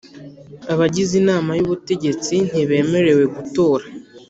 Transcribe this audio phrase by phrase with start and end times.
[0.73, 3.85] Abagize Inama y Ubutegetsi ntibemerewe gutora